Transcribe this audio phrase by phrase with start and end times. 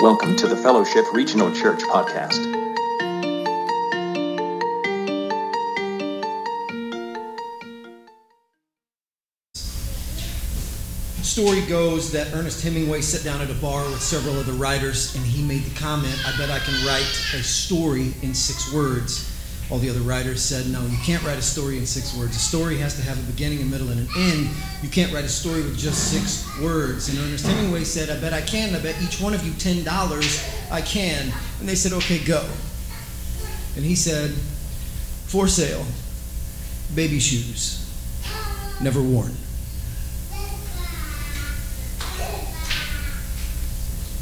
[0.00, 2.34] Welcome to the Fellowship Regional Church podcast.
[11.22, 15.24] Story goes that Ernest Hemingway sat down at a bar with several other writers and
[15.24, 17.00] he made the comment, I bet I can write
[17.32, 19.35] a story in six words.
[19.68, 22.36] All the other writers said, No, you can't write a story in six words.
[22.36, 24.48] A story has to have a beginning, a middle, and an end.
[24.80, 27.08] You can't write a story with just six words.
[27.08, 28.74] And Ernest Hemingway said, I bet I can.
[28.76, 31.32] I bet each one of you $10 I can.
[31.58, 32.48] And they said, Okay, go.
[33.74, 34.30] And he said,
[35.26, 35.84] For sale,
[36.94, 37.82] baby shoes,
[38.80, 39.32] never worn.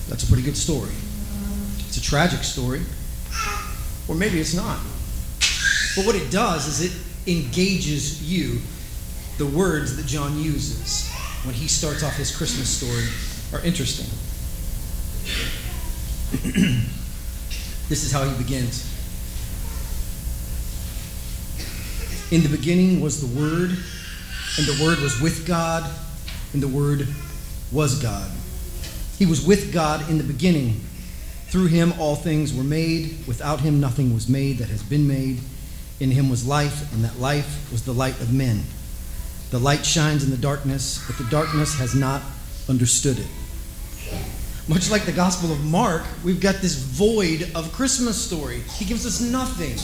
[0.08, 0.92] That's a pretty good story.
[1.86, 2.80] It's a tragic story,
[4.08, 4.78] or maybe it's not.
[5.96, 8.60] But what it does is it engages you.
[9.38, 11.10] The words that John uses
[11.44, 13.04] when he starts off his Christmas story
[13.52, 14.06] are interesting.
[17.88, 18.90] this is how he begins.
[22.32, 25.88] In the beginning was the Word, and the Word was with God,
[26.52, 27.06] and the Word
[27.70, 28.30] was God.
[29.19, 30.80] He was with God in the beginning.
[31.48, 33.26] Through him all things were made.
[33.28, 35.38] Without him nothing was made that has been made.
[36.00, 38.64] In him was life, and that life was the light of men.
[39.50, 42.23] The light shines in the darkness, but the darkness has not
[42.69, 43.27] understood it.
[44.67, 48.61] Much like the Gospel of Mark, we've got this void of Christmas story.
[48.77, 49.77] He gives us nothing.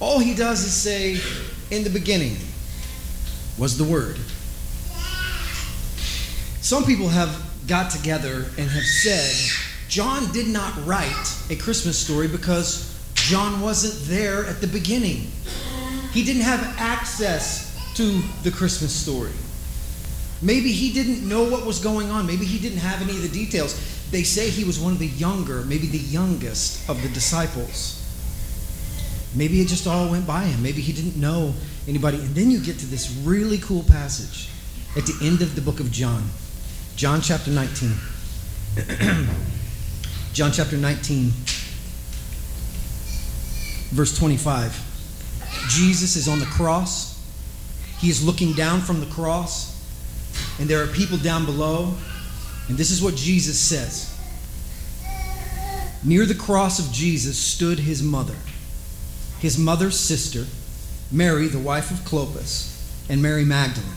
[0.00, 1.18] All he does is say,
[1.70, 2.36] In the beginning
[3.56, 4.18] was the Word.
[6.60, 12.26] Some people have got together and have said, John did not write a Christmas story
[12.26, 12.93] because
[13.24, 15.32] John wasn't there at the beginning.
[16.12, 19.32] He didn't have access to the Christmas story.
[20.42, 22.26] Maybe he didn't know what was going on.
[22.26, 23.80] Maybe he didn't have any of the details.
[24.10, 27.98] They say he was one of the younger, maybe the youngest of the disciples.
[29.34, 30.62] Maybe it just all went by him.
[30.62, 31.54] Maybe he didn't know
[31.88, 32.18] anybody.
[32.18, 34.50] And then you get to this really cool passage
[34.98, 36.24] at the end of the book of John.
[36.94, 37.90] John chapter 19.
[40.34, 41.32] John chapter 19,
[43.94, 44.92] verse 25.
[45.68, 47.14] Jesus is on the cross.
[48.00, 49.72] He is looking down from the cross,
[50.58, 51.94] and there are people down below.
[52.68, 54.10] And this is what Jesus says
[56.02, 58.34] Near the cross of Jesus stood his mother,
[59.38, 60.44] his mother's sister,
[61.12, 62.70] Mary, the wife of Clopas,
[63.08, 63.90] and Mary Magdalene.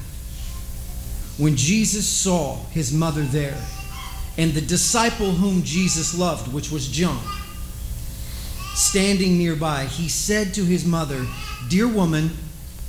[1.38, 3.62] When Jesus saw his mother there,
[4.38, 7.20] and the disciple whom Jesus loved, which was John,
[8.78, 11.26] standing nearby, he said to his mother,
[11.68, 12.32] Dear woman,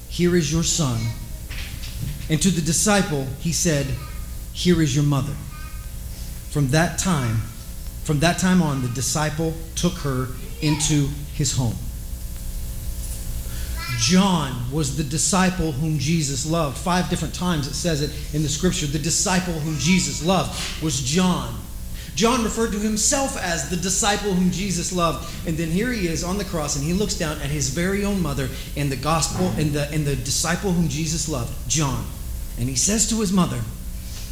[0.08, 1.00] here is your son.
[2.30, 3.86] And to the disciple, he said,
[4.52, 5.34] Here is your mother.
[6.50, 7.36] From that time,
[8.04, 10.28] from that time on, the disciple took her
[10.60, 11.76] into his home.
[13.98, 16.76] John was the disciple whom Jesus loved.
[16.76, 18.86] Five different times it says it in the scripture.
[18.86, 21.54] The disciple whom Jesus loved was John.
[22.18, 25.32] John referred to himself as the disciple whom Jesus loved.
[25.46, 28.04] And then here he is on the cross and he looks down at his very
[28.04, 32.04] own mother and the gospel and the, and the disciple whom Jesus loved, John.
[32.58, 33.60] And he says to his mother,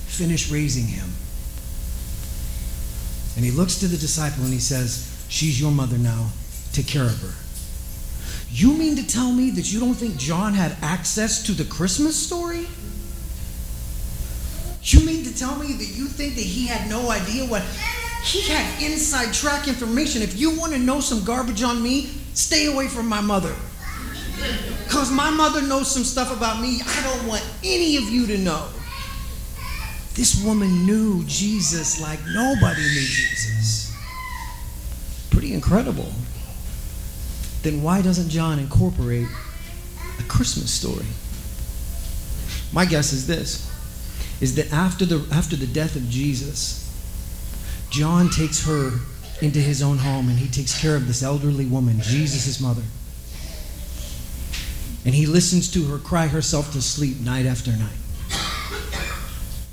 [0.08, 1.06] Finish raising him.
[3.36, 6.30] And he looks to the disciple and he says, She's your mother now.
[6.72, 7.34] Take care of her.
[8.50, 12.16] You mean to tell me that you don't think John had access to the Christmas
[12.16, 12.66] story?
[14.92, 17.62] You mean to tell me that you think that he had no idea what
[18.24, 20.22] he had inside track information?
[20.22, 23.54] If you want to know some garbage on me, stay away from my mother.
[24.84, 28.38] Because my mother knows some stuff about me I don't want any of you to
[28.38, 28.69] know.
[30.14, 33.94] This woman knew Jesus like nobody knew Jesus.
[35.30, 36.12] Pretty incredible
[37.66, 39.26] then why doesn't John incorporate
[40.20, 41.06] a Christmas story?
[42.72, 43.68] My guess is this
[44.41, 46.82] is that after the after the death of Jesus,
[47.91, 49.00] John takes her
[49.42, 52.83] into his own home and he takes care of this elderly woman, Jesus' mother.
[55.04, 57.97] And he listens to her cry herself to sleep night after night.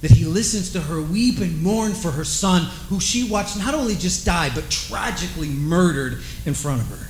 [0.02, 3.74] That he listens to her weep and mourn for her son, who she watched not
[3.74, 7.08] only just die, but tragically murdered in front of her.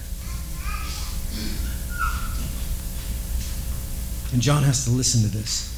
[4.31, 5.72] And John has to listen to this.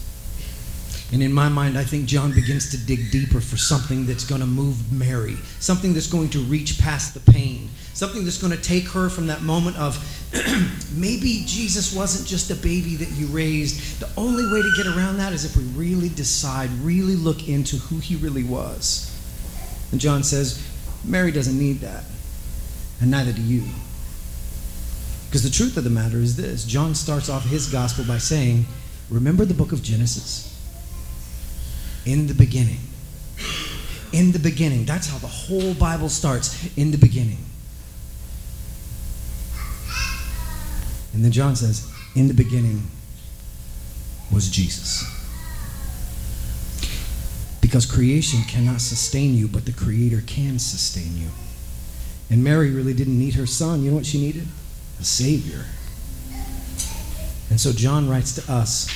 [1.12, 4.42] And in my mind, I think John begins to dig deeper for something that's going
[4.42, 8.62] to move Mary, something that's going to reach past the pain, something that's going to
[8.62, 9.98] take her from that moment of
[10.96, 14.00] maybe Jesus wasn't just a baby that you raised.
[14.00, 17.78] The only way to get around that is if we really decide, really look into
[17.78, 19.12] who he really was.
[19.92, 20.62] And John says,
[21.06, 22.04] Mary doesn't need that,
[23.00, 23.64] and neither do you.
[25.28, 28.66] Because the truth of the matter is this John starts off his gospel by saying,
[29.10, 30.55] Remember the book of Genesis?
[32.06, 32.80] In the beginning.
[34.12, 34.86] In the beginning.
[34.86, 36.76] That's how the whole Bible starts.
[36.78, 37.40] In the beginning.
[41.14, 42.84] And then John says, In the beginning
[44.32, 45.04] was Jesus.
[47.62, 51.30] Because creation cannot sustain you, but the Creator can sustain you.
[52.30, 53.84] And Mary really didn't need her son.
[53.84, 54.46] You know what she needed?
[55.00, 55.66] A Savior.
[57.50, 58.90] And so John writes to us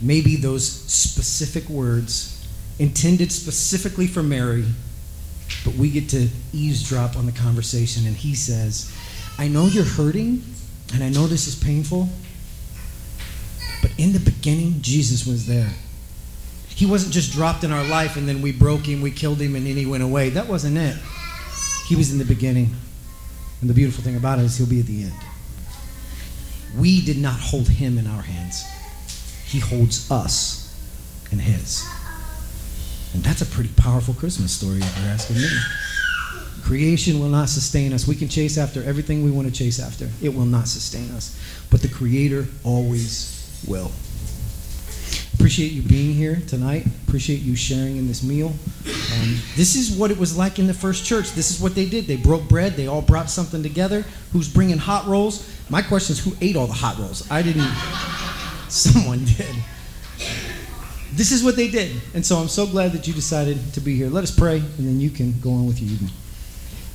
[0.00, 2.35] maybe those specific words
[2.78, 4.64] intended specifically for Mary,
[5.64, 8.06] but we get to eavesdrop on the conversation.
[8.06, 8.94] And he says,
[9.38, 10.42] I know you're hurting,
[10.94, 12.08] and I know this is painful,
[13.82, 15.70] but in the beginning, Jesus was there.
[16.68, 19.54] He wasn't just dropped in our life and then we broke him, we killed him,
[19.56, 20.28] and then he went away.
[20.28, 20.96] That wasn't it.
[21.86, 22.74] He was in the beginning.
[23.60, 25.14] And the beautiful thing about it is he'll be at the end.
[26.76, 28.64] We did not hold him in our hands,
[29.46, 30.76] he holds us
[31.32, 31.86] in his.
[33.16, 35.48] And that's a pretty powerful Christmas story, if you're asking me.
[36.62, 38.06] Creation will not sustain us.
[38.06, 41.34] We can chase after everything we want to chase after, it will not sustain us.
[41.70, 43.90] But the Creator always will.
[45.32, 46.84] Appreciate you being here tonight.
[47.08, 48.48] Appreciate you sharing in this meal.
[48.84, 51.32] Um, this is what it was like in the first church.
[51.32, 52.06] This is what they did.
[52.06, 52.74] They broke bread.
[52.74, 54.04] They all brought something together.
[54.32, 55.50] Who's bringing hot rolls?
[55.70, 57.30] My question is, who ate all the hot rolls?
[57.30, 57.62] I didn't.
[58.68, 59.56] Someone did.
[61.16, 61.98] This is what they did.
[62.14, 64.10] And so I'm so glad that you decided to be here.
[64.10, 66.12] Let us pray, and then you can go on with your evening.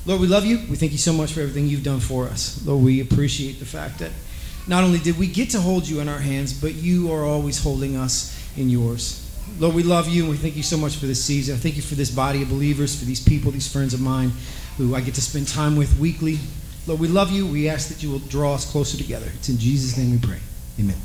[0.05, 0.59] Lord, we love you.
[0.69, 2.63] We thank you so much for everything you've done for us.
[2.65, 4.11] Lord, we appreciate the fact that
[4.67, 7.61] not only did we get to hold you in our hands, but you are always
[7.61, 9.27] holding us in yours.
[9.59, 11.55] Lord, we love you and we thank you so much for this season.
[11.55, 14.31] I thank you for this body of believers, for these people, these friends of mine
[14.77, 16.37] who I get to spend time with weekly.
[16.87, 17.47] Lord, we love you.
[17.47, 19.31] We ask that you will draw us closer together.
[19.35, 20.39] It's in Jesus' name we pray.
[20.79, 20.95] Amen.